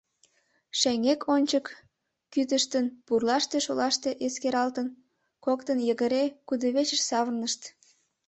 [0.79, 1.65] Шеҥгек-ончык
[2.33, 4.87] кӱтыштын, пурлаште-шолаште эскералтын,
[5.45, 7.61] коктын йыгыре кудывечыш савырнышт.